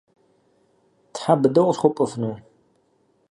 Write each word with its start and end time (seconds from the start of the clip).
Тхьэ 1.13 1.33
быдэу 1.41 1.67
къысхуэпӀуэфыну? 1.69 2.35